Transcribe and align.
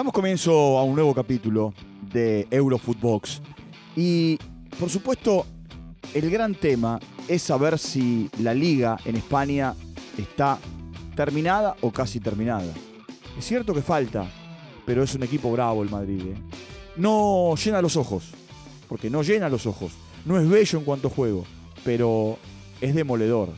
Damos 0.00 0.14
comienzo 0.14 0.78
a 0.78 0.82
un 0.82 0.94
nuevo 0.94 1.14
capítulo 1.14 1.74
de 2.10 2.48
Eurofootbox 2.50 3.42
y 3.94 4.38
por 4.78 4.88
supuesto 4.88 5.44
el 6.14 6.30
gran 6.30 6.54
tema 6.54 6.98
es 7.28 7.42
saber 7.42 7.78
si 7.78 8.30
la 8.38 8.54
liga 8.54 8.96
en 9.04 9.16
España 9.16 9.74
está 10.16 10.58
terminada 11.14 11.76
o 11.82 11.90
casi 11.90 12.18
terminada. 12.18 12.72
Es 13.38 13.44
cierto 13.44 13.74
que 13.74 13.82
falta, 13.82 14.26
pero 14.86 15.02
es 15.02 15.14
un 15.14 15.22
equipo 15.22 15.52
bravo 15.52 15.82
el 15.82 15.90
Madrid. 15.90 16.22
¿eh? 16.28 16.34
No 16.96 17.54
llena 17.62 17.82
los 17.82 17.98
ojos, 17.98 18.30
porque 18.88 19.10
no 19.10 19.22
llena 19.22 19.50
los 19.50 19.66
ojos. 19.66 19.92
No 20.24 20.40
es 20.40 20.48
bello 20.48 20.78
en 20.78 20.84
cuanto 20.86 21.08
a 21.08 21.10
juego, 21.10 21.44
pero 21.84 22.38
es 22.80 22.94
demoledor. 22.94 23.50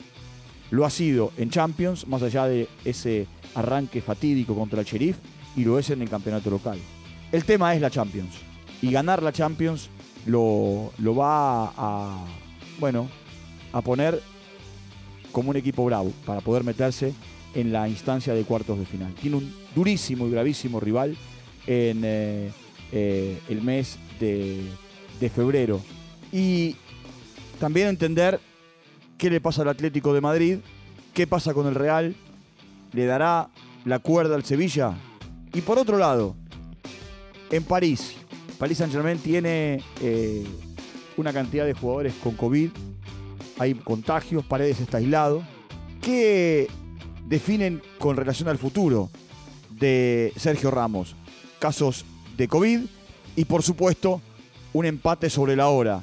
Lo 0.72 0.84
ha 0.86 0.90
sido 0.90 1.30
en 1.36 1.50
Champions, 1.50 2.08
más 2.08 2.20
allá 2.20 2.46
de 2.46 2.66
ese 2.84 3.28
arranque 3.54 4.00
fatídico 4.00 4.56
contra 4.56 4.80
el 4.80 4.86
Sheriff 4.86 5.18
y 5.56 5.64
lo 5.64 5.78
es 5.78 5.90
en 5.90 6.02
el 6.02 6.08
campeonato 6.08 6.50
local. 6.50 6.78
El 7.30 7.44
tema 7.44 7.74
es 7.74 7.80
la 7.80 7.90
Champions. 7.90 8.34
Y 8.80 8.90
ganar 8.90 9.22
la 9.22 9.32
Champions 9.32 9.88
lo, 10.26 10.92
lo 10.98 11.14
va 11.14 11.72
a, 11.76 12.24
bueno, 12.78 13.08
a 13.72 13.80
poner 13.80 14.20
como 15.30 15.50
un 15.50 15.56
equipo 15.56 15.84
bravo 15.84 16.12
para 16.26 16.40
poder 16.40 16.64
meterse 16.64 17.14
en 17.54 17.72
la 17.72 17.88
instancia 17.88 18.34
de 18.34 18.44
cuartos 18.44 18.78
de 18.78 18.86
final. 18.86 19.14
Tiene 19.14 19.36
un 19.36 19.54
durísimo 19.74 20.26
y 20.26 20.30
gravísimo 20.30 20.80
rival 20.80 21.16
en 21.66 22.02
eh, 22.04 22.50
eh, 22.92 23.38
el 23.48 23.62
mes 23.62 23.98
de, 24.20 24.62
de 25.20 25.30
febrero. 25.30 25.80
Y 26.32 26.76
también 27.60 27.88
entender 27.88 28.40
qué 29.18 29.30
le 29.30 29.40
pasa 29.40 29.62
al 29.62 29.68
Atlético 29.68 30.12
de 30.12 30.20
Madrid, 30.20 30.58
qué 31.14 31.26
pasa 31.26 31.54
con 31.54 31.66
el 31.66 31.74
Real, 31.74 32.14
le 32.92 33.06
dará 33.06 33.48
la 33.84 33.98
cuerda 33.98 34.34
al 34.34 34.44
Sevilla 34.44 34.94
y 35.54 35.60
por 35.60 35.78
otro 35.78 35.98
lado, 35.98 36.34
en 37.50 37.64
París, 37.64 38.14
París 38.58 38.78
Saint 38.78 38.92
Germain 38.92 39.18
tiene 39.18 39.82
eh, 40.00 40.46
una 41.16 41.32
cantidad 41.32 41.66
de 41.66 41.74
jugadores 41.74 42.14
con 42.22 42.36
COVID, 42.36 42.70
hay 43.58 43.74
contagios, 43.74 44.44
Paredes 44.44 44.80
está 44.80 44.98
aislado. 44.98 45.42
¿Qué 46.00 46.68
definen 47.26 47.82
con 47.98 48.16
relación 48.16 48.48
al 48.48 48.58
futuro 48.58 49.10
de 49.70 50.32
Sergio 50.36 50.70
Ramos? 50.70 51.14
Casos 51.58 52.04
de 52.36 52.48
COVID 52.48 52.80
y 53.36 53.44
por 53.44 53.62
supuesto 53.62 54.20
un 54.72 54.86
empate 54.86 55.28
sobre 55.28 55.54
la 55.54 55.68
hora, 55.68 56.02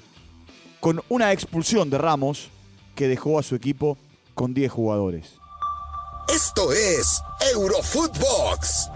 con 0.79 1.01
una 1.09 1.31
expulsión 1.31 1.89
de 1.89 1.97
Ramos 1.97 2.49
que 2.95 3.07
dejó 3.07 3.39
a 3.39 3.43
su 3.43 3.55
equipo 3.55 3.97
con 4.35 4.53
10 4.53 4.71
jugadores. 4.71 5.33
Esto 6.27 6.71
es 6.71 7.21
Eurofootbox 7.53 8.89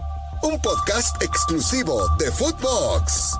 un 0.44 0.60
podcast 0.60 1.24
exclusivo 1.24 2.02
de 2.20 2.30
Footbox. 2.30 3.40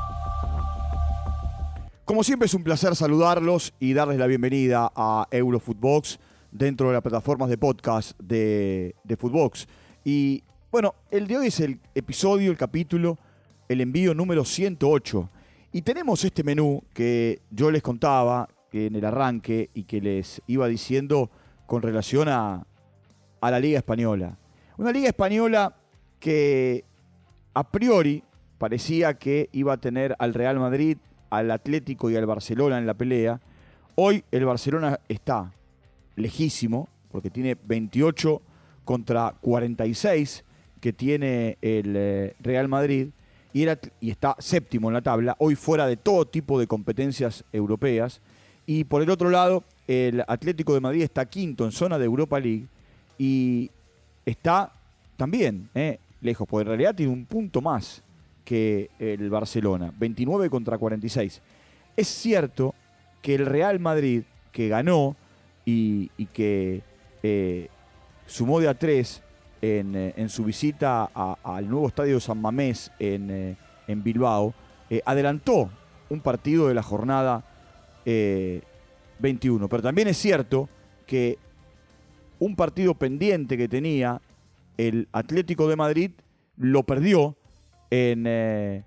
Como 2.06 2.24
siempre 2.24 2.46
es 2.46 2.54
un 2.54 2.64
placer 2.64 2.96
saludarlos 2.96 3.74
y 3.78 3.94
darles 3.94 4.18
la 4.18 4.26
bienvenida 4.26 4.90
a 4.96 5.28
Eurofootbox 5.30 6.18
dentro 6.52 6.88
de 6.88 6.94
las 6.94 7.02
plataformas 7.02 7.50
de 7.50 7.58
podcast 7.58 8.18
de, 8.22 8.96
de 9.04 9.18
Footbox. 9.18 9.68
Y 10.06 10.44
bueno, 10.72 10.96
el 11.12 11.28
de 11.28 11.38
hoy 11.38 11.48
es 11.48 11.60
el 11.60 11.82
episodio, 11.94 12.50
el 12.52 12.58
capítulo, 12.58 13.18
el 13.68 13.82
envío 13.82 14.14
número 14.14 14.46
108. 14.46 15.30
Y 15.74 15.82
tenemos 15.82 16.24
este 16.24 16.44
menú 16.44 16.84
que 16.94 17.42
yo 17.52 17.70
les 17.70 17.82
contaba 17.82 18.48
en 18.72 18.96
el 18.96 19.04
arranque 19.04 19.70
y 19.74 19.84
que 19.84 20.00
les 20.00 20.42
iba 20.48 20.70
diciendo 20.70 21.30
con 21.66 21.82
relación 21.82 22.30
a, 22.30 22.66
a 23.42 23.52
la 23.52 23.60
Liga 23.60 23.80
Española. 23.80 24.38
Una 24.78 24.92
Liga 24.94 25.10
Española 25.10 25.76
que 26.24 26.86
a 27.54 27.64
priori 27.64 28.24
parecía 28.58 29.14
que 29.16 29.50
iba 29.52 29.74
a 29.74 29.78
tener 29.78 30.16
al 30.20 30.34
Real 30.34 30.60
Madrid, 30.60 30.98
al 31.30 31.52
Atlético 31.52 32.10
y 32.10 32.16
al 32.16 32.26
Barcelona 32.26 32.78
en 32.78 32.86
la 32.86 32.94
pelea. 32.94 33.42
Hoy 33.96 34.24
el 34.32 34.46
Barcelona 34.46 35.00
está 35.08 35.52
lejísimo, 36.16 36.88
porque 37.12 37.30
tiene 37.30 37.58
28 37.64 38.42
contra 38.86 39.36
46 39.42 40.44
que 40.80 40.94
tiene 40.94 41.58
el 41.62 41.94
eh, 41.96 42.36
Real 42.42 42.68
Madrid 42.68 43.10
y, 43.54 43.66
y 44.02 44.10
está 44.10 44.36
séptimo 44.40 44.90
en 44.90 44.96
la 44.96 45.02
tabla, 45.02 45.36
hoy 45.40 45.56
fuera 45.56 45.88
de 45.88 45.96
todo 45.96 46.26
tipo 46.26 46.60
de 46.60 46.68
competencias 46.68 47.46
europeas. 47.54 48.20
Y 48.66 48.86
por 48.86 49.02
el 49.02 49.10
otro 49.10 49.30
lado, 49.30 49.64
el 49.88 50.24
Atlético 50.28 50.74
de 50.74 50.82
Madrid 50.82 51.02
está 51.04 51.26
quinto 51.26 51.66
en 51.66 51.72
zona 51.72 52.00
de 52.00 52.06
Europa 52.06 52.40
League 52.40 52.68
y 53.18 53.70
está 54.26 54.72
también 55.18 55.70
eh, 55.76 56.00
lejos, 56.24 56.48
porque 56.48 56.62
en 56.64 56.68
realidad 56.68 56.96
tiene 56.96 57.12
un 57.12 57.26
punto 57.26 57.62
más 57.62 58.04
que 58.44 58.90
el 59.00 59.30
Barcelona, 59.30 59.94
29 59.98 60.50
contra 60.50 60.78
46. 60.78 61.42
Es 61.96 62.08
cierto 62.08 62.74
que 63.22 63.36
el 63.36 63.46
Real 63.46 63.80
Madrid, 63.80 64.24
que 64.52 64.68
ganó 64.68 65.16
y, 65.66 66.10
que 66.34 66.82
eh, 67.22 67.70
sumó 68.26 68.60
de 68.60 68.68
a 68.68 68.74
tres 68.74 69.22
en, 69.62 69.96
eh, 69.96 70.26
su 70.28 70.44
visita 70.44 71.06
al 71.06 71.70
nuevo 71.70 71.88
estadio 71.88 72.20
San 72.20 72.42
Mamés 72.42 72.92
en, 73.00 73.30
eh, 73.32 73.56
Bilbao, 73.88 74.54
adelantó 75.06 75.70
un 76.10 76.20
partido 76.20 76.68
de 76.68 76.74
la 76.74 76.84
jornada 76.84 77.44
21. 78.06 79.68
Pero 79.68 79.82
también 79.82 80.08
es 80.08 80.18
cierto 80.18 80.70
que 81.08 81.38
un 82.40 82.56
partido 82.56 82.94
pendiente 82.94 83.58
que 83.58 83.68
tenía 83.68 84.22
el 84.78 85.08
Atlético 85.12 85.68
de 85.68 85.76
Madrid 85.76 86.12
lo 86.58 86.84
perdió 86.84 87.36
en 87.90 88.26
eh, 88.28 88.84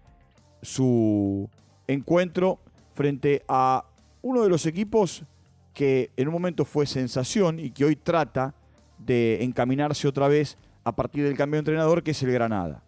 su 0.63 1.49
encuentro 1.87 2.59
frente 2.95 3.43
a 3.49 3.85
uno 4.23 4.43
de 4.43 4.49
los 4.49 4.67
equipos 4.67 5.25
que 5.73 6.11
en 6.17 6.29
un 6.29 6.33
momento 6.33 6.65
fue 6.65 6.87
sensación 6.87 7.59
y 7.61 7.71
que 7.71 7.85
hoy 7.85 7.97
trata 7.97 8.55
de 8.99 9.45
encaminarse 9.45 10.09
otra 10.09 10.27
vez 10.27 10.57
a 10.85 10.93
partir 10.93 11.25
del 11.25 11.37
cambio 11.37 11.57
de 11.57 11.61
entrenador, 11.61 12.03
que 12.03 12.13
es 12.13 12.23
el 12.23 12.33
Granada. 12.33 12.83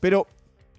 Pero 0.00 0.26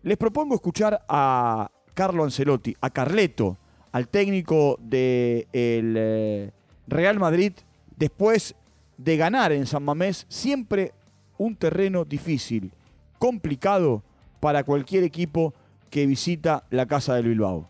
les 0.04 0.18
propongo 0.18 0.56
escuchar 0.56 1.04
a 1.10 1.72
Carlo 1.96 2.24
Ancelotti, 2.24 2.76
a 2.80 2.90
Carleto, 2.92 3.58
al 3.92 4.08
técnico 4.08 4.78
del 4.82 5.48
eh, 5.54 6.52
Real 6.88 7.18
Madrid, 7.18 7.54
después 7.98 8.54
de 8.98 9.18
ganar 9.18 9.52
en 9.52 9.66
San 9.66 9.84
Mamés, 9.84 10.26
siempre 10.30 10.94
un 11.38 11.56
terreno 11.56 12.06
difícil, 12.06 12.72
complicado 13.20 14.04
para 14.40 14.64
cualquier 14.64 15.04
equipo 15.04 15.54
que 15.90 16.06
visita 16.06 16.64
la 16.70 16.86
casa 16.86 17.16
del 17.16 17.28
Bilbao. 17.28 17.70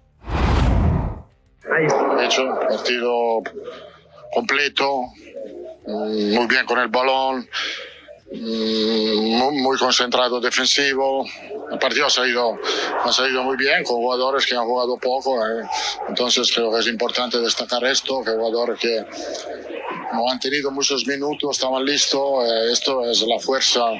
De 2.17 2.25
hecho, 2.25 2.43
partido 2.69 3.41
completo, 4.33 5.03
muy 5.87 6.47
bien 6.47 6.65
con 6.65 6.79
el 6.79 6.87
balón, 6.89 7.47
muy 8.31 9.77
concentrado 9.77 10.39
defensivo. 10.39 11.25
El 11.71 11.79
partido 11.79 12.05
ha 12.05 12.09
salido, 12.09 12.57
ha 13.03 13.11
salido 13.11 13.43
muy 13.43 13.57
bien 13.57 13.83
con 13.83 13.97
jugadores 13.97 14.45
que 14.45 14.55
han 14.55 14.65
jugado 14.65 14.97
poco. 14.97 15.45
Eh. 15.45 15.63
Entonces 16.07 16.51
creo 16.53 16.71
que 16.71 16.79
es 16.79 16.87
importante 16.87 17.39
destacar 17.39 17.83
esto, 17.85 18.23
que 18.23 18.31
jugadores 18.31 18.79
que 18.79 19.05
no 20.13 20.29
han 20.29 20.39
tenido 20.39 20.71
muchos 20.71 21.05
minutos, 21.07 21.57
estaban 21.57 21.85
listos. 21.85 22.21
Eh, 22.43 22.71
esto 22.71 23.09
es 23.09 23.21
la 23.21 23.39
fuerza 23.39 23.91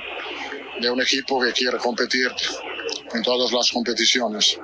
de 0.80 0.90
un 0.90 1.02
equipo 1.02 1.42
que 1.42 1.52
quiere 1.52 1.78
competir 1.78 2.30
en 3.14 3.24
todas 3.24 3.52
las 3.52 3.72
competiciones. 3.72 4.60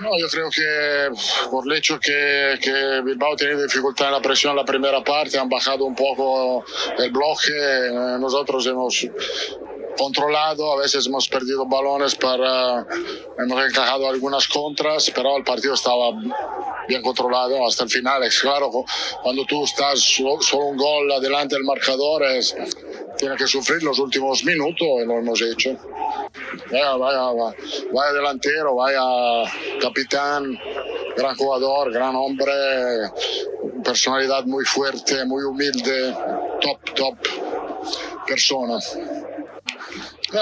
No, 0.00 0.10
yo 0.18 0.28
creo 0.28 0.50
que 0.50 1.08
por 1.50 1.64
el 1.66 1.78
hecho 1.78 1.98
que, 2.00 2.58
que 2.60 3.00
Bilbao 3.04 3.36
tiene 3.36 3.62
dificultad 3.62 4.08
en 4.08 4.14
la 4.14 4.20
presión 4.20 4.50
en 4.50 4.56
la 4.56 4.64
primera 4.64 5.02
parte, 5.02 5.38
han 5.38 5.48
bajado 5.48 5.84
un 5.84 5.94
poco 5.94 6.64
el 6.98 7.10
bloque. 7.10 7.52
Eh, 7.52 8.18
nosotros 8.18 8.66
hemos 8.66 9.06
controlado, 9.96 10.72
a 10.72 10.76
veces 10.78 11.06
hemos 11.06 11.28
perdido 11.28 11.64
balones 11.66 12.14
para, 12.16 12.86
hemos 13.38 13.66
encajado 13.66 14.08
algunas 14.08 14.48
contras, 14.48 15.10
pero 15.14 15.36
el 15.36 15.44
partido 15.44 15.74
estaba 15.74 16.10
bien 16.88 17.02
controlado 17.02 17.66
hasta 17.66 17.84
el 17.84 17.90
final. 17.90 18.22
Es 18.22 18.40
claro, 18.40 18.70
cuando 19.22 19.44
tú 19.44 19.64
estás 19.64 20.00
solo 20.00 20.64
un 20.66 20.76
gol 20.76 21.12
adelante 21.12 21.54
del 21.56 21.64
marcador, 21.64 22.24
es, 22.24 22.54
tiene 23.18 23.36
que 23.36 23.46
sufrir 23.46 23.82
los 23.82 23.98
últimos 23.98 24.44
minutos 24.44 24.86
y 25.02 25.06
lo 25.06 25.18
hemos 25.18 25.40
hecho. 25.42 25.76
Vaya, 26.70 27.30
vaya 27.92 28.12
delantero, 28.12 28.74
vaya 28.74 29.02
capitán, 29.80 30.58
gran 31.16 31.36
jugador, 31.36 31.92
gran 31.92 32.14
hombre, 32.16 32.52
personalidad 33.84 34.44
muy 34.44 34.64
fuerte, 34.64 35.24
muy 35.24 35.44
humilde, 35.44 36.14
top, 36.60 36.94
top 36.94 37.18
persona. 38.26 38.78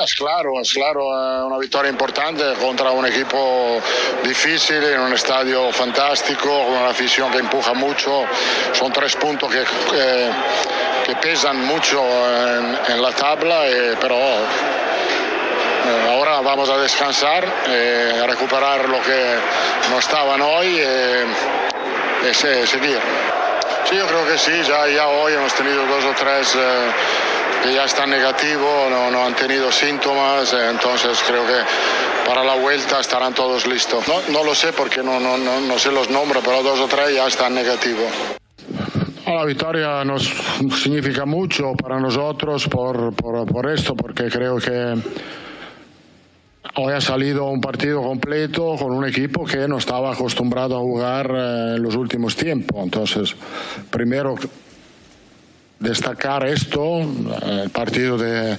Es 0.01 0.15
claro, 0.15 0.59
es 0.59 0.73
claro, 0.73 1.03
es 1.03 1.45
una 1.45 1.59
victoria 1.59 1.91
importante 1.91 2.43
contra 2.59 2.91
un 2.93 3.05
equipo 3.05 3.79
difícil, 4.25 4.83
en 4.83 5.01
un 5.01 5.13
estadio 5.13 5.71
fantástico, 5.71 6.49
con 6.49 6.77
una 6.79 6.89
afición 6.89 7.31
que 7.31 7.39
empuja 7.39 7.75
mucho. 7.75 8.25
Son 8.73 8.91
tres 8.91 9.15
puntos 9.17 9.53
que, 9.53 10.31
pesan 11.21 11.67
mucho 11.67 12.03
en, 12.89 13.03
la 13.03 13.13
tabla, 13.13 13.69
eh, 13.69 13.95
pero 14.01 14.17
eh, 14.17 14.47
ahora 16.09 16.41
vamos 16.41 16.71
a 16.71 16.79
descansar, 16.79 17.47
eh, 17.69 18.19
a 18.23 18.27
recuperar 18.27 18.89
lo 18.89 19.01
que 19.03 19.37
no 19.91 19.99
estaban 19.99 20.41
hoy 20.41 20.79
eh, 20.81 21.27
seguir. 22.33 22.99
Sí, 23.85 23.97
yo 23.97 24.07
creo 24.07 24.27
que 24.27 24.39
sí, 24.39 24.63
ya, 24.67 24.89
ya 24.89 25.09
hoy 25.09 25.35
hemos 25.35 25.53
tenido 25.53 25.85
dos 25.87 26.05
o 26.05 26.15
tres 26.19 26.57
que 27.63 27.75
ya 27.75 27.85
están 27.85 28.11
negativos, 28.11 28.91
no, 28.91 29.11
no 29.11 29.25
han 29.25 29.35
tenido 29.35 29.71
síntomas, 29.71 30.53
entonces 30.53 31.19
creo 31.27 31.47
que 31.47 31.61
para 32.27 32.45
la 32.45 32.57
vuelta 32.57 33.01
estarán 33.01 33.35
todos 33.35 33.67
listos. 33.67 34.07
No, 34.09 34.15
no 34.33 34.45
lo 34.45 34.55
sé 34.55 34.73
porque 34.73 35.03
no, 35.03 35.21
no, 35.21 35.39
no, 35.39 35.61
no 35.61 35.79
sé 35.79 35.93
los 35.93 36.11
nombres, 36.11 36.43
pero 36.45 36.63
dos 36.63 36.81
o 36.81 36.89
tres 36.89 37.15
ya 37.15 37.27
están 37.27 37.55
negativos. 37.55 38.11
La 39.27 39.45
victoria 39.45 40.05
nos 40.05 40.25
significa 40.83 41.25
mucho 41.25 41.73
para 41.75 42.01
nosotros 42.01 42.69
por, 42.69 43.15
por, 43.15 43.47
por, 43.47 43.71
esto, 43.71 43.95
porque 43.95 44.29
creo 44.29 44.59
que 44.59 44.95
hoy 46.77 46.93
ha 46.93 47.01
salido 47.01 47.45
un 47.47 47.61
partido 47.61 48.03
completo 48.03 48.75
con 48.77 48.93
un 48.93 49.07
equipo 49.07 49.45
que 49.45 49.69
no 49.69 49.79
estaba 49.79 50.13
acostumbrado 50.13 50.77
a 50.77 50.81
jugar 50.81 51.31
eh, 51.31 51.75
en 51.77 51.83
los 51.83 51.95
últimos 51.95 52.35
tiempos. 52.35 52.83
Entonces, 52.83 53.37
primero 53.91 54.35
destacar 55.83 56.47
esto, 56.47 57.01
el 57.01 57.71
partido 57.71 58.17
de, 58.17 58.57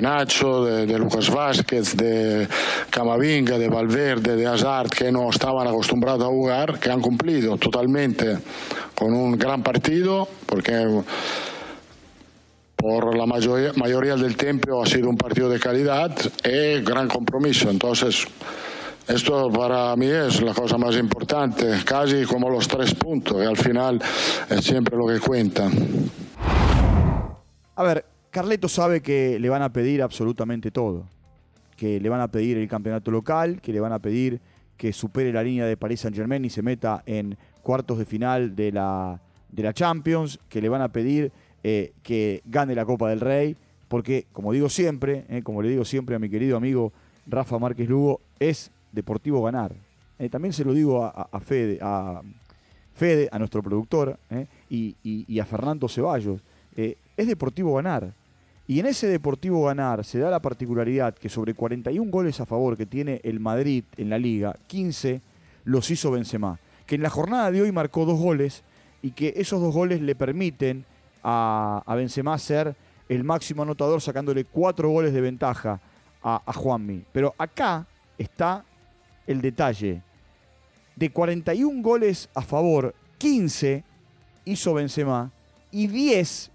Nacho, 0.00 0.64
de, 0.64 0.86
de, 0.86 0.98
Lucas 0.98 1.28
Vázquez, 1.30 1.96
de 1.96 2.48
Camavinga, 2.88 3.58
de 3.58 3.68
Valverde, 3.68 4.36
de 4.36 4.46
Hazard, 4.46 4.88
que 4.90 5.10
no 5.10 5.28
estaban 5.30 5.66
acostumbrados 5.66 6.22
a 6.24 6.28
jugar, 6.28 6.78
que 6.78 6.90
han 6.90 7.00
cumplido 7.00 7.56
totalmente 7.56 8.38
con 8.94 9.12
un 9.12 9.36
gran 9.36 9.62
partido, 9.62 10.28
porque 10.46 11.02
por 12.76 13.16
la 13.16 13.26
mayoría, 13.26 13.72
mayoría 13.74 14.16
del 14.16 14.36
tiempo 14.36 14.82
ha 14.82 14.86
sido 14.86 15.10
un 15.10 15.16
partido 15.16 15.50
de 15.50 15.58
calidad 15.58 16.16
y 16.44 16.80
gran 16.82 17.08
compromiso. 17.08 17.68
Entonces, 17.68 18.26
esto 19.06 19.50
para 19.50 19.94
mí 19.96 20.06
es 20.06 20.40
la 20.40 20.54
cosa 20.54 20.78
más 20.78 20.96
importante, 20.96 21.66
casi 21.84 22.24
como 22.24 22.48
los 22.48 22.68
tres 22.68 22.94
puntos, 22.94 23.36
que 23.38 23.44
al 23.44 23.56
final 23.56 24.00
es 24.48 24.64
siempre 24.64 24.96
lo 24.96 25.06
que 25.06 25.18
cuenta. 25.18 25.68
A 27.80 27.82
ver, 27.82 28.04
Carleto 28.28 28.68
sabe 28.68 29.00
que 29.00 29.38
le 29.38 29.48
van 29.48 29.62
a 29.62 29.72
pedir 29.72 30.02
absolutamente 30.02 30.70
todo. 30.70 31.06
Que 31.78 31.98
le 31.98 32.10
van 32.10 32.20
a 32.20 32.28
pedir 32.28 32.58
el 32.58 32.68
campeonato 32.68 33.10
local, 33.10 33.62
que 33.62 33.72
le 33.72 33.80
van 33.80 33.94
a 33.94 33.98
pedir 34.00 34.38
que 34.76 34.92
supere 34.92 35.32
la 35.32 35.42
línea 35.42 35.64
de 35.64 35.78
Paris 35.78 36.00
Saint 36.00 36.14
Germain 36.14 36.44
y 36.44 36.50
se 36.50 36.60
meta 36.60 37.02
en 37.06 37.38
cuartos 37.62 37.96
de 37.96 38.04
final 38.04 38.54
de 38.54 38.70
la, 38.72 39.18
de 39.50 39.62
la 39.62 39.72
Champions, 39.72 40.38
que 40.50 40.60
le 40.60 40.68
van 40.68 40.82
a 40.82 40.92
pedir 40.92 41.32
eh, 41.64 41.94
que 42.02 42.42
gane 42.44 42.74
la 42.74 42.84
Copa 42.84 43.08
del 43.08 43.20
Rey, 43.20 43.56
porque 43.88 44.26
como 44.30 44.52
digo 44.52 44.68
siempre, 44.68 45.24
eh, 45.30 45.40
como 45.42 45.62
le 45.62 45.70
digo 45.70 45.86
siempre 45.86 46.14
a 46.14 46.18
mi 46.18 46.28
querido 46.28 46.58
amigo 46.58 46.92
Rafa 47.26 47.58
Márquez 47.58 47.88
Lugo, 47.88 48.20
es 48.38 48.70
deportivo 48.92 49.42
ganar. 49.42 49.74
Eh, 50.18 50.28
también 50.28 50.52
se 50.52 50.66
lo 50.66 50.74
digo 50.74 51.02
a, 51.02 51.40
Fede, 51.40 51.78
a 51.80 52.20
Fede, 52.92 53.30
a 53.32 53.38
nuestro 53.38 53.62
productor, 53.62 54.18
y, 54.68 54.96
y, 55.02 55.38
a 55.40 55.46
Fernando 55.46 55.88
Ceballos 55.88 56.42
es 56.76 57.26
Deportivo 57.26 57.74
ganar. 57.74 58.14
Y 58.66 58.78
en 58.78 58.86
ese 58.86 59.08
Deportivo 59.08 59.64
ganar 59.64 60.04
se 60.04 60.18
da 60.18 60.30
la 60.30 60.40
particularidad 60.40 61.14
que 61.14 61.28
sobre 61.28 61.54
41 61.54 62.10
goles 62.10 62.40
a 62.40 62.46
favor 62.46 62.76
que 62.76 62.86
tiene 62.86 63.20
el 63.24 63.40
Madrid 63.40 63.84
en 63.96 64.10
la 64.10 64.18
liga, 64.18 64.56
15 64.68 65.20
los 65.64 65.90
hizo 65.90 66.10
Benzema. 66.10 66.58
Que 66.86 66.94
en 66.94 67.02
la 67.02 67.10
jornada 67.10 67.50
de 67.50 67.62
hoy 67.62 67.72
marcó 67.72 68.04
dos 68.04 68.18
goles 68.18 68.62
y 69.02 69.10
que 69.10 69.34
esos 69.36 69.60
dos 69.60 69.74
goles 69.74 70.00
le 70.00 70.14
permiten 70.14 70.84
a, 71.22 71.82
a 71.84 71.94
Benzema 71.94 72.38
ser 72.38 72.76
el 73.08 73.24
máximo 73.24 73.62
anotador 73.62 74.00
sacándole 74.00 74.44
cuatro 74.44 74.88
goles 74.90 75.12
de 75.12 75.20
ventaja 75.20 75.80
a, 76.22 76.42
a 76.46 76.52
Juanmi. 76.52 77.04
Pero 77.12 77.34
acá 77.38 77.86
está 78.16 78.64
el 79.26 79.40
detalle. 79.40 80.02
De 80.94 81.10
41 81.10 81.82
goles 81.82 82.28
a 82.34 82.42
favor, 82.42 82.94
15 83.18 83.82
hizo 84.44 84.74
Benzema 84.74 85.32
y 85.72 85.86
10 85.86 86.50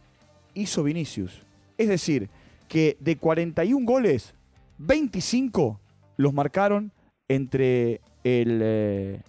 hizo 0.55 0.83
Vinicius. 0.83 1.43
Es 1.77 1.87
decir, 1.87 2.29
que 2.67 2.97
de 2.99 3.17
41 3.17 3.85
goles, 3.85 4.33
25 4.77 5.79
los 6.17 6.33
marcaron 6.33 6.91
entre 7.27 8.01
el, 8.23 8.59
eh, 8.63 9.21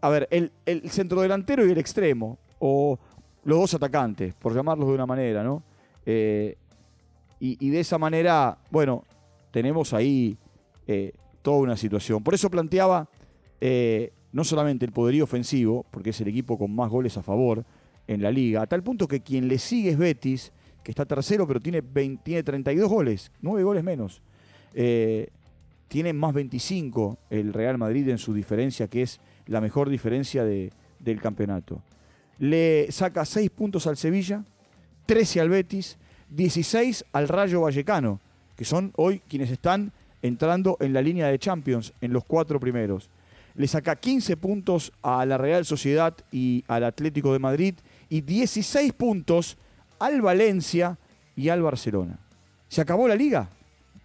a 0.00 0.08
ver, 0.08 0.28
el, 0.30 0.52
el 0.66 0.90
centrodelantero 0.90 1.66
y 1.66 1.70
el 1.70 1.78
extremo, 1.78 2.38
o 2.58 2.98
los 3.44 3.58
dos 3.58 3.74
atacantes, 3.74 4.34
por 4.34 4.54
llamarlos 4.54 4.88
de 4.88 4.94
una 4.94 5.06
manera, 5.06 5.42
¿no? 5.42 5.62
Eh, 6.04 6.56
y, 7.42 7.70
de 7.70 7.80
esa 7.80 7.96
manera, 7.96 8.58
bueno, 8.70 9.02
tenemos 9.50 9.94
ahí 9.94 10.36
eh, 10.86 11.12
toda 11.40 11.56
una 11.60 11.76
situación. 11.76 12.22
Por 12.22 12.34
eso 12.34 12.50
planteaba 12.50 13.08
no 14.32 14.44
solamente 14.44 14.84
el 14.84 14.92
poderío 14.92 15.24
ofensivo, 15.24 15.86
porque 15.90 16.10
es 16.10 16.20
el 16.20 16.28
equipo 16.28 16.58
con 16.58 16.74
más 16.74 16.90
goles 16.90 17.16
a 17.16 17.22
favor 17.22 17.64
en 18.06 18.20
la 18.20 18.30
liga, 18.30 18.62
a 18.62 18.66
tal 18.66 18.82
punto 18.82 19.08
que 19.08 19.22
quien 19.22 19.48
le 19.48 19.58
sigue 19.58 19.90
es 19.90 19.98
Betis, 19.98 20.52
que 20.82 20.92
está 20.92 21.04
tercero, 21.04 21.46
pero 21.46 21.60
tiene, 21.60 21.82
32 21.82 22.88
goles, 22.88 23.32
9 23.42 23.62
goles 23.62 23.84
menos. 23.84 24.22
Eh, 24.74 25.28
tiene 25.88 26.12
más 26.12 26.32
25 26.32 27.18
el 27.30 27.52
Real 27.52 27.78
Madrid 27.78 28.08
en 28.08 28.18
su 28.18 28.32
diferencia, 28.32 28.88
que 28.88 29.02
es 29.02 29.20
la 29.46 29.60
mejor 29.60 29.88
diferencia 29.88 30.44
de, 30.44 30.72
del 31.00 31.20
campeonato. 31.20 31.82
Le 32.38 32.90
saca 32.90 33.24
6 33.24 33.50
puntos 33.50 33.86
al 33.86 33.96
Sevilla, 33.96 34.44
13 35.06 35.40
al 35.40 35.48
Betis, 35.48 35.98
16 36.30 37.04
al 37.12 37.28
Rayo 37.28 37.62
Vallecano, 37.62 38.20
que 38.56 38.64
son 38.64 38.92
hoy 38.96 39.20
quienes 39.28 39.50
están 39.50 39.92
entrando 40.22 40.76
en 40.80 40.92
la 40.92 41.02
línea 41.02 41.26
de 41.26 41.38
Champions, 41.38 41.92
en 42.00 42.12
los 42.12 42.24
cuatro 42.24 42.60
primeros. 42.60 43.10
Le 43.54 43.66
saca 43.66 43.96
15 43.96 44.36
puntos 44.36 44.92
a 45.02 45.26
la 45.26 45.38
Real 45.38 45.64
Sociedad 45.64 46.14
y 46.30 46.64
al 46.68 46.84
Atlético 46.84 47.32
de 47.32 47.38
Madrid 47.38 47.74
y 48.08 48.20
16 48.20 48.92
puntos 48.92 49.58
al 50.00 50.20
Valencia 50.20 50.98
y 51.36 51.50
al 51.50 51.62
Barcelona. 51.62 52.18
¿Se 52.66 52.80
acabó 52.80 53.06
la 53.06 53.14
liga? 53.14 53.48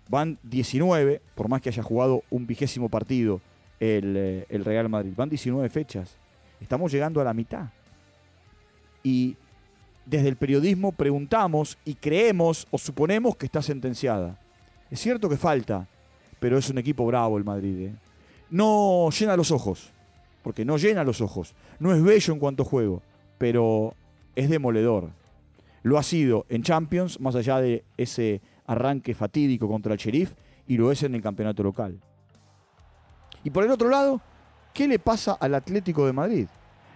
Van 0.10 0.38
19, 0.44 1.22
por 1.34 1.48
más 1.50 1.62
que 1.62 1.70
haya 1.70 1.82
jugado 1.82 2.22
un 2.30 2.46
vigésimo 2.46 2.90
partido 2.90 3.42
eh, 3.80 4.46
el, 4.50 4.64
Real 4.64 4.90
Madrid. 4.90 5.14
Van 5.16 5.30
19 5.30 5.68
fechas. 5.70 6.18
Estamos 6.62 6.92
llegando 6.92 7.22
a 7.22 7.24
la 7.24 7.34
mitad. 7.34 7.70
Y 9.04 9.36
desde 10.06 10.30
el 10.30 10.36
periodismo 10.36 10.92
preguntamos 10.92 11.78
y 11.86 11.96
creemos 11.96 12.68
o 12.72 12.78
suponemos 12.78 13.36
que 13.36 13.46
está 13.46 13.62
sentenciada. 13.62 14.40
Es 14.92 15.00
cierto 15.00 15.30
que 15.30 15.38
falta, 15.38 15.88
pero 16.40 16.58
es 16.58 16.70
un 16.70 16.78
equipo 16.78 17.06
bravo 17.06 17.38
el 17.38 17.44
Madrid. 17.44 17.88
¿eh? 17.88 17.96
No 18.50 19.10
llena 19.12 19.36
los 19.36 19.52
ojos, 19.52 19.92
porque 20.44 20.66
no 20.66 20.78
llena 20.78 21.04
los 21.04 21.22
ojos. 21.22 21.56
No 21.80 21.94
es 21.94 22.04
bello 22.04 22.34
en 22.34 22.40
cuanto 22.40 22.64
juego, 22.64 23.02
pero 23.38 23.96
es 24.36 24.50
demoledor. 24.50 25.10
Lo 25.86 26.00
ha 26.00 26.04
sido 26.04 26.48
en 26.50 26.64
Champions, 26.64 27.20
más 27.20 27.36
allá 27.36 27.62
de 27.62 27.86
ese 27.96 28.42
arranque 28.66 29.14
fatídico 29.14 29.68
contra 29.68 29.94
el 29.94 30.00
Sheriff, 30.00 30.34
y 30.66 30.78
lo 30.78 30.92
es 30.92 31.04
en 31.04 31.14
el 31.14 31.22
campeonato 31.22 31.62
local. 31.62 32.00
Y 33.44 33.52
por 33.52 33.64
el 33.64 33.70
otro 33.70 33.88
lado, 33.90 34.20
¿qué 34.74 34.88
le 34.88 34.98
pasa 34.98 35.34
al 35.34 35.54
Atlético 35.54 36.08
de 36.08 36.14
Madrid? 36.14 36.48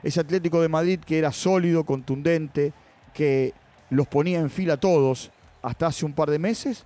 Ese 0.01 0.19
Atlético 0.19 0.59
de 0.59 0.69
Madrid 0.69 0.99
que 1.05 1.19
era 1.19 1.31
sólido, 1.31 1.83
contundente, 1.83 2.73
que 3.13 3.53
los 3.91 4.07
ponía 4.07 4.39
en 4.39 4.49
fila 4.49 4.77
todos 4.77 5.29
hasta 5.61 5.85
hace 5.85 6.03
un 6.03 6.13
par 6.13 6.31
de 6.31 6.39
meses 6.39 6.83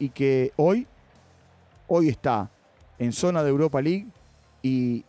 y 0.00 0.08
que 0.08 0.52
hoy, 0.56 0.88
hoy 1.86 2.08
está 2.08 2.50
en 2.98 3.12
zona 3.12 3.44
de 3.44 3.50
Europa 3.50 3.80
League 3.80 4.08
y 4.62 5.04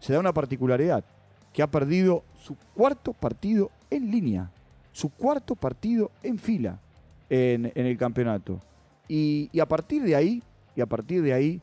se 0.00 0.12
da 0.12 0.18
una 0.18 0.34
particularidad, 0.34 1.02
que 1.50 1.62
ha 1.62 1.70
perdido 1.70 2.24
su 2.44 2.58
cuarto 2.74 3.14
partido 3.14 3.70
en 3.88 4.10
línea 4.10 4.50
su 4.92 5.10
cuarto 5.10 5.54
partido 5.56 6.10
en 6.22 6.38
fila 6.38 6.78
en, 7.28 7.72
el 7.74 7.96
campeonato. 7.96 8.60
Y, 9.08 9.50
a 9.58 9.66
partir 9.66 10.02
de 10.02 10.14
ahí, 10.14 10.42
y 10.76 10.80
a 10.80 10.86
partir 10.86 11.22
de 11.22 11.32
ahí, 11.32 11.60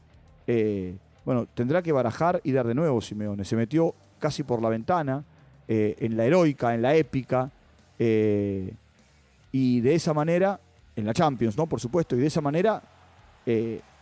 eh, 0.47 0.95
bueno, 1.23 1.47
tendrá 1.53 1.81
que 1.81 1.91
barajar 1.91 2.41
y 2.43 2.51
dar 2.51 2.67
de 2.67 2.73
nuevo 2.73 2.99
Simeone. 3.01 3.45
Se 3.45 3.55
metió 3.55 3.93
casi 4.17 4.43
por 4.43 4.61
la 4.61 4.69
ventana, 4.69 5.23
eh, 5.67 5.95
en 5.99 6.17
la 6.17 6.25
heroica, 6.25 6.73
en 6.73 6.81
la 6.81 6.95
épica, 6.95 7.51
eh, 7.99 8.73
y 9.51 9.81
de 9.81 9.95
esa 9.95 10.13
manera, 10.13 10.59
en 10.95 11.05
la 11.05 11.13
Champions, 11.13 11.57
¿no? 11.57 11.67
Por 11.67 11.79
supuesto, 11.79 12.15
y 12.15 12.19
de 12.19 12.27
esa 12.27 12.41
manera 12.41 12.81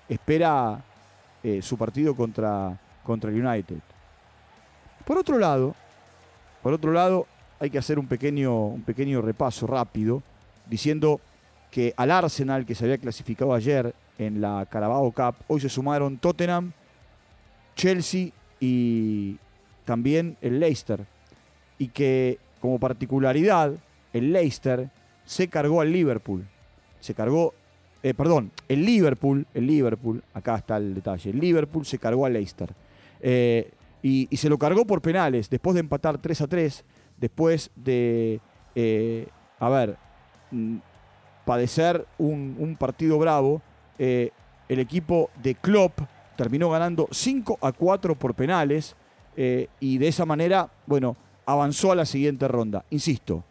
espera 0.10 0.84
su 1.62 1.78
partido 1.78 2.14
contra, 2.14 2.78
contra 3.04 3.30
el 3.30 3.46
United. 3.46 3.80
Por 5.06 5.18
otro 5.18 5.38
lado, 5.38 5.74
por 6.62 6.74
otro 6.74 6.92
lado, 6.92 7.28
hay 7.60 7.70
que 7.70 7.78
hacer 7.78 8.00
un 8.00 8.08
pequeño, 8.08 8.68
un 8.68 8.84
pequeño 8.84 9.22
repaso 9.22 9.68
rápido, 9.68 10.22
diciendo 10.70 11.20
que 11.72 11.94
al 11.98 12.12
Arsenal, 12.12 12.66
que 12.66 12.76
se 12.76 12.86
había 12.86 12.98
clasificado 12.98 13.54
ayer 13.54 13.94
en 14.18 14.42
la 14.42 14.66
Carabao 14.70 15.12
Cup, 15.12 15.36
hoy 15.48 15.60
se 15.60 15.70
sumaron 15.70 16.18
Tottenham, 16.18 16.72
Chelsea 17.76 18.30
y 18.60 19.38
también 19.86 20.38
el 20.42 20.60
Leicester. 20.60 21.06
Y 21.78 21.90
que 21.90 22.40
como 22.60 22.80
particularidad, 22.80 23.74
el 24.14 24.34
Leicester 24.34 24.90
se 25.26 25.48
cargó 25.48 25.82
al 25.82 25.92
Liverpool. 25.92 26.46
Se 27.00 27.14
cargó 27.14 27.54
eh, 28.04 28.14
perdón, 28.14 28.52
el 28.70 28.86
Liverpool, 28.86 29.46
el 29.54 29.68
Liverpool, 29.68 30.24
acá 30.34 30.56
está 30.56 30.78
el 30.78 30.94
detalle, 30.94 31.32
el 31.32 31.40
Liverpool 31.40 31.86
se 31.86 31.98
cargó 31.98 32.26
a 32.26 32.30
Leicester. 32.30 32.70
Eh, 33.20 33.72
y, 34.04 34.30
se 34.38 34.48
lo 34.48 34.58
cargó 34.58 34.86
por 34.86 35.02
penales, 35.02 35.50
después 35.50 35.74
de 35.74 35.82
empatar 35.82 36.18
3 36.18 36.42
a 36.42 36.48
3, 36.48 36.86
después 37.18 37.72
de, 37.76 38.40
eh, 38.76 39.28
a 39.60 39.70
ver, 39.70 39.98
mm, 40.52 40.78
padecer 41.46 42.06
un, 42.18 42.76
partido 42.80 43.18
bravo, 43.18 43.62
el 43.98 44.32
equipo 44.68 45.30
de 45.42 45.56
Klopp 45.56 46.00
terminó 46.36 46.70
ganando 46.70 47.08
5 47.10 47.58
a 47.62 47.72
4 47.72 48.16
por 48.16 48.36
penales 48.36 48.96
y 49.80 49.98
de 49.98 50.08
esa 50.08 50.26
manera, 50.26 50.70
bueno, 50.86 51.16
avanzó 51.46 51.94
a 51.94 51.96
la 51.96 52.06
siguiente 52.06 52.48
ronda. 52.48 52.84
Insisto, 52.90 53.44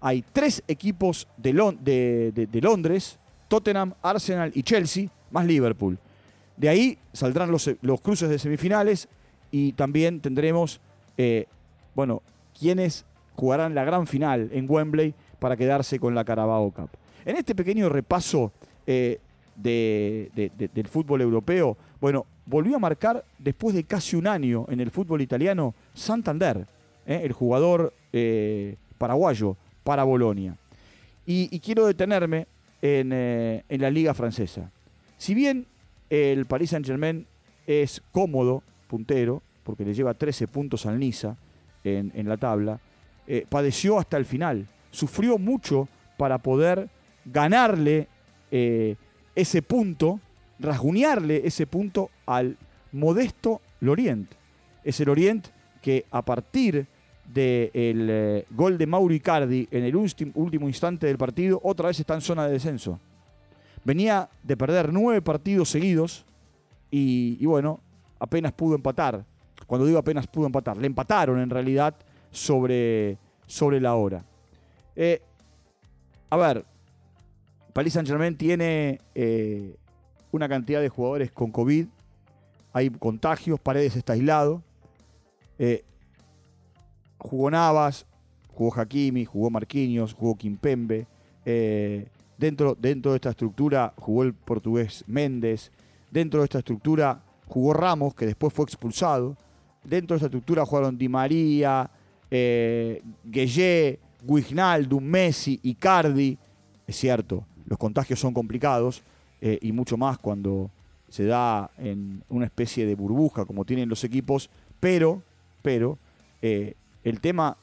hay 0.00 0.24
tres 0.32 0.62
equipos 0.66 1.28
de, 1.36 1.52
Londres, 1.52 3.18
Tottenham, 3.48 3.94
Arsenal 4.02 4.50
y 4.54 4.62
Chelsea, 4.62 5.08
más 5.30 5.46
Liverpool. 5.46 5.98
De 6.56 6.68
ahí 6.68 6.98
saldrán 7.12 7.50
los, 7.50 7.68
cruces 8.02 8.28
de 8.28 8.38
semifinales 8.38 9.08
y 9.50 9.72
también 9.72 10.20
tendremos, 10.20 10.80
eh, 11.16 11.46
bueno, 11.94 12.22
quienes 12.60 13.06
jugarán 13.34 13.74
la 13.74 13.84
gran 13.84 14.06
final 14.06 14.50
en 14.52 14.66
Wembley 14.68 15.14
para 15.38 15.56
quedarse 15.56 15.98
con 15.98 16.14
la 16.14 16.24
Carabao 16.24 16.70
Cup. 16.70 16.90
En 17.24 17.36
este 17.36 17.54
pequeño 17.54 17.88
repaso 17.88 18.52
eh, 18.86 19.18
del 19.56 20.88
fútbol 20.88 21.22
europeo, 21.22 21.76
bueno, 22.00 22.26
volvió 22.44 22.76
a 22.76 22.78
marcar 22.78 23.24
después 23.38 23.74
de 23.74 23.84
casi 23.84 24.16
un 24.16 24.26
año 24.26 24.66
en 24.68 24.80
el 24.80 24.90
fútbol 24.90 25.22
italiano 25.22 25.74
Santander, 25.94 26.66
eh, 27.06 27.22
el 27.24 27.32
jugador 27.32 27.94
paraguayo 28.98 29.56
para 29.82 30.04
Bolonia. 30.04 30.56
Y, 31.26 31.60
quiero 31.60 31.86
detenerme 31.86 32.46
eh, 32.82 33.62
en, 33.68 33.80
la 33.80 33.90
liga 33.90 34.14
francesa. 34.14 34.70
Si 35.16 35.32
bien 35.32 35.66
el 36.08 36.44
Paris 36.46 36.70
Saint-Germain 36.70 37.26
es 37.66 38.02
cómodo, 38.10 38.62
puntero, 38.88 39.42
porque 39.62 39.84
le 39.84 39.94
lleva 39.94 40.12
13 40.12 40.48
puntos 40.48 40.86
al 40.86 40.98
Niza 40.98 41.36
en, 41.84 42.28
la 42.28 42.36
tabla, 42.36 42.80
eh, 43.26 43.46
padeció 43.48 43.98
hasta 43.98 44.16
el 44.16 44.24
final. 44.24 44.66
Sufrió 44.90 45.38
mucho 45.38 45.88
para 46.16 46.38
poder 46.38 46.88
ganarle 47.24 48.08
eh, 48.50 48.96
ese 49.34 49.62
punto, 49.62 50.20
rasguñarle 50.58 51.46
ese 51.46 51.66
punto 51.66 52.10
al 52.26 52.56
modesto 52.92 53.60
Lorient. 53.80 54.30
Es 54.84 55.00
el 55.00 55.06
Lorient 55.06 55.48
que 55.80 56.04
a 56.10 56.22
partir 56.22 56.86
del 57.32 57.70
eh, 57.74 58.46
gol 58.50 58.76
de 58.76 58.86
Mauro 58.86 59.14
Icardi 59.14 59.68
en 59.70 59.84
el 59.84 59.94
último 59.96 60.68
instante 60.68 61.06
del 61.06 61.18
partido, 61.18 61.60
otra 61.62 61.88
vez 61.88 62.00
está 62.00 62.14
en 62.14 62.20
zona 62.20 62.46
de 62.46 62.52
descenso. 62.52 62.98
Venía 63.84 64.28
de 64.42 64.56
perder 64.56 64.92
nueve 64.92 65.22
partidos 65.22 65.70
seguidos 65.70 66.24
y, 66.90 67.44
bueno, 67.46 67.80
apenas 68.18 68.52
pudo 68.52 68.74
empatar. 68.74 69.24
Cuando 69.70 69.86
digo 69.86 70.00
apenas 70.00 70.26
pudo 70.26 70.46
empatar, 70.46 70.76
le 70.76 70.88
empataron 70.88 71.38
en 71.38 71.48
realidad 71.48 71.94
sobre, 72.32 73.18
sobre 73.46 73.80
la 73.80 73.94
hora. 73.94 74.24
Eh, 74.96 75.22
a 76.28 76.36
ver, 76.36 76.64
Paris 77.72 77.92
Saint 77.92 78.08
Germain 78.08 78.36
tiene 78.36 79.00
eh, 79.14 79.76
una 80.32 80.48
cantidad 80.48 80.80
de 80.80 80.88
jugadores 80.88 81.30
con 81.30 81.52
COVID. 81.52 81.86
Hay 82.72 82.90
contagios, 82.90 83.60
Paredes 83.60 83.94
está 83.94 84.14
aislado 84.14 84.62
jugó 87.20 87.50
Navas, 87.50 88.06
jugó 88.48 88.74
Hakimi, 88.74 89.24
jugó 89.24 89.50
Marquinhos, 89.50 90.14
jugó 90.14 90.36
Kimpembe. 90.36 91.06
Eh, 91.44 92.08
dentro, 92.38 92.74
dentro 92.74 93.12
de 93.12 93.16
esta 93.16 93.30
estructura 93.30 93.92
jugó 93.96 94.24
el 94.24 94.34
portugués 94.34 95.04
Méndez. 95.06 95.70
Dentro 96.10 96.40
de 96.40 96.44
esta 96.44 96.58
estructura 96.58 97.22
jugó 97.46 97.72
Ramos, 97.74 98.14
que 98.14 98.26
después 98.26 98.52
fue 98.52 98.64
expulsado. 98.64 99.36
Dentro 99.90 100.14
de 100.14 100.18
esta 100.18 100.26
estructura 100.26 100.64
jugaron 100.64 100.96
Di 100.96 101.08
María, 101.08 101.90
eh, 102.30 103.02
Gueye, 103.24 103.98
Wijnaldum, 104.24 105.02
Messi, 105.02 105.58
Icardi. 105.64 106.38
Es 106.86 106.94
cierto, 106.94 107.44
los 107.66 107.76
contagios 107.76 108.20
son 108.20 108.32
complicados 108.32 109.02
eh, 109.40 109.58
y 109.60 109.72
mucho 109.72 109.96
más 109.96 110.16
cuando 110.18 110.70
se 111.08 111.24
da 111.24 111.72
en 111.76 112.22
una 112.28 112.44
especie 112.44 112.86
de 112.86 112.94
burbuja 112.94 113.44
como 113.44 113.64
tienen 113.64 113.88
los 113.88 114.04
equipos, 114.04 114.48
pero, 114.78 115.24
pero 115.60 115.98
eh, 116.40 116.74
el 117.02 117.20
tema 117.20 117.56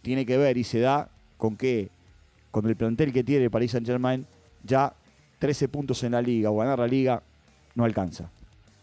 tiene 0.00 0.24
que 0.24 0.36
ver 0.36 0.58
y 0.58 0.62
se 0.62 0.78
da 0.78 1.08
con 1.38 1.56
que 1.56 1.88
con 2.52 2.66
el 2.66 2.76
plantel 2.76 3.12
que 3.12 3.24
tiene 3.24 3.50
Paris 3.50 3.72
Saint 3.72 3.84
Germain, 3.84 4.24
ya 4.62 4.94
13 5.40 5.66
puntos 5.66 6.04
en 6.04 6.12
la 6.12 6.22
liga 6.22 6.52
o 6.52 6.56
ganar 6.58 6.78
la 6.78 6.86
liga 6.86 7.20
no 7.74 7.84
alcanza. 7.84 8.30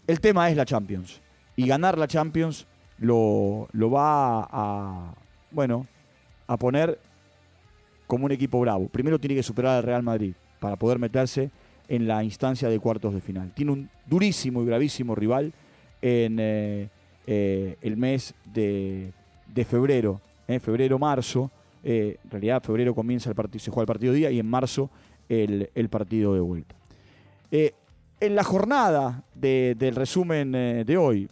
El 0.05 0.19
tema 0.19 0.49
es 0.49 0.57
la 0.57 0.65
Champions. 0.65 1.21
Y 1.55 1.67
ganar 1.67 1.97
la 1.97 2.07
Champions 2.07 2.67
lo, 2.97 3.67
lo 3.71 3.91
va 3.91 4.47
a, 4.51 5.13
bueno, 5.51 5.87
a 6.47 6.57
poner 6.57 6.99
como 8.07 8.25
un 8.25 8.31
equipo 8.31 8.59
bravo. 8.59 8.87
Primero 8.87 9.19
tiene 9.19 9.35
que 9.35 9.43
superar 9.43 9.77
al 9.77 9.83
Real 9.83 10.03
Madrid 10.03 10.33
para 10.59 10.75
poder 10.75 10.99
meterse 10.99 11.51
en 11.87 12.07
la 12.07 12.23
instancia 12.23 12.69
de 12.69 12.79
cuartos 12.79 13.13
de 13.13 13.21
final. 13.21 13.51
Tiene 13.53 13.71
un 13.71 13.89
durísimo 14.05 14.63
y 14.63 14.65
gravísimo 14.65 15.15
rival 15.15 15.53
en 16.01 16.37
eh, 16.39 16.89
eh, 17.25 17.77
el 17.81 17.97
mes 17.97 18.35
de 18.45 19.13
de 19.55 19.65
febrero, 19.65 20.21
en 20.47 20.59
febrero-marzo. 20.59 21.49
Eh, 21.83 22.17
en 22.23 22.29
realidad, 22.29 22.61
febrero 22.63 22.93
comienza 22.93 23.29
el 23.29 23.35
partido, 23.35 23.63
se 23.63 23.71
juega 23.71 23.83
el 23.83 23.87
partido 23.87 24.13
día 24.13 24.31
y 24.31 24.39
en 24.39 24.47
marzo 24.47 24.89
el, 25.29 25.89
partido 25.89 26.33
de 26.33 26.39
vuelta. 26.39 26.75
En 27.51 28.35
la 28.35 28.43
jornada 28.43 29.23
del 29.33 29.95
resumen 29.95 30.51
de 30.51 30.97
hoy, 30.97 31.29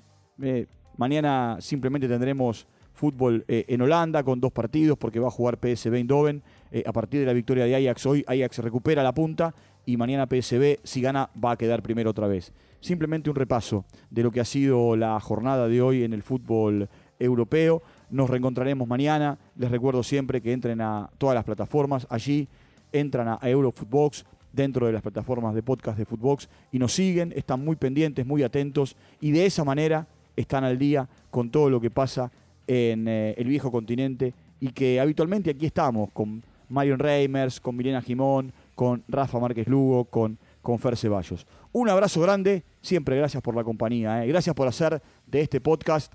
mañana 0.98 1.58
simplemente 1.60 2.08
tendremos 2.08 2.68
fútbol 2.94 3.44
en 3.48 3.82
Holanda 3.82 4.24
con 4.24 4.40
dos 4.40 4.52
partidos 4.52 4.98
porque 4.98 5.20
va 5.20 5.28
a 5.28 5.32
jugar 5.32 5.58
PSV 5.58 5.96
Eindhoven. 5.96 6.44
a 6.86 6.92
partir 6.92 7.20
de 7.20 7.26
la 7.26 7.34
victoria 7.34 7.66
de 7.66 7.76
Ajax 7.76 8.06
hoy, 8.06 8.24
Ajax 8.28 8.60
recupera 8.60 9.04
la 9.04 9.14
punta 9.14 9.54
y 9.86 9.98
mañana 9.98 10.28
PSV, 10.28 10.80
si 10.84 11.02
gana, 11.02 11.30
va 11.44 11.52
a 11.52 11.58
quedar 11.58 11.82
primero 11.82 12.12
otra 12.12 12.28
vez. 12.28 12.54
Simplemente 12.80 13.30
un 13.30 13.36
repaso 13.36 13.86
de 14.10 14.24
lo 14.24 14.32
que 14.32 14.40
ha 14.40 14.46
sido 14.46 14.96
la 14.96 15.20
jornada 15.20 15.68
de 15.68 15.82
hoy 15.82 16.04
en 16.04 16.14
el 16.14 16.24
fútbol 16.24 16.90
europeo. 17.20 17.82
Nos 18.10 18.30
reencontraremos 18.30 18.88
mañana. 18.88 19.38
Les 19.56 19.72
recuerdo 19.72 20.04
siempre 20.04 20.42
que 20.42 20.54
entren 20.54 20.82
a 20.82 21.10
todas 21.18 21.36
las 21.36 21.44
plataformas. 21.44 22.08
Allí 22.10 22.48
entran 22.92 23.28
a 23.28 23.40
Eurofootbox 23.42 24.26
dentro 24.52 24.86
de 24.86 24.94
las 24.94 25.02
plataformas 25.02 25.56
de 25.56 25.64
podcast 25.64 25.98
de 25.98 26.06
Footbox 26.06 26.48
y 26.72 26.80
nos 26.80 26.94
siguen, 26.94 27.34
están 27.36 27.64
muy 27.64 27.76
pendientes, 27.76 28.26
muy 28.26 28.44
atentos 28.44 28.96
y 29.20 29.32
de 29.32 29.48
esa 29.48 29.64
manera 29.64 30.08
están 30.36 30.64
al 30.64 30.78
día 30.78 31.08
con 31.30 31.50
todo 31.50 31.70
lo 31.70 31.80
que 31.80 31.92
pasa 31.92 32.32
en 32.68 33.08
eh, 33.08 33.36
el 33.38 33.48
viejo 33.48 33.72
continente 33.72 34.34
y 34.60 34.70
que 34.70 35.00
habitualmente 35.00 35.52
aquí 35.52 35.66
estamos 35.66 36.10
con 36.12 36.44
Marion 36.70 37.00
Reimers, 37.00 37.60
con 37.60 37.76
Milena 37.76 38.02
Jimón, 38.02 38.54
con 38.76 39.04
Rafa 39.08 39.40
Márquez 39.40 39.68
Lugo, 39.68 40.06
con, 40.06 40.38
con 40.62 40.80
Fer 40.80 40.98
Ceballos. 40.98 41.46
Un 41.72 41.90
abrazo 41.90 42.22
grande, 42.22 42.64
siempre 42.82 43.18
gracias 43.18 43.44
por 43.44 43.56
la 43.56 43.64
compañía, 43.64 44.24
eh. 44.24 44.28
gracias 44.28 44.56
por 44.56 44.68
hacer 44.68 45.02
de 45.28 45.42
este 45.42 45.60
podcast 45.60 46.14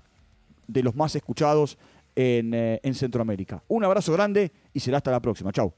de 0.67 0.83
los 0.83 0.95
más 0.95 1.15
escuchados 1.15 1.77
eh, 2.15 2.79
en, 2.83 2.95
Centroamérica. 2.95 3.63
Un 3.67 3.83
abrazo 3.83 4.13
grande 4.13 4.51
y 4.73 4.79
será 4.79 4.97
hasta 4.97 5.11
la 5.11 5.19
próxima. 5.19 5.51
Chau. 5.51 5.73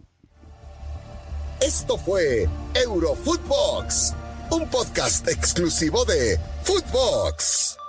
Esto 1.61 1.97
fue 1.97 2.47
Eurofootbox, 2.73 4.15
un 4.49 4.67
podcast 4.67 5.27
exclusivo 5.27 6.03
de 6.05 6.39
Footbox. 6.63 7.80